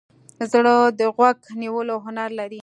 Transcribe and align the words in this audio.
زړه 0.51 0.75
د 0.99 1.01
غوږ 1.15 1.39
نیولو 1.61 1.95
هنر 2.05 2.29
لري. 2.39 2.59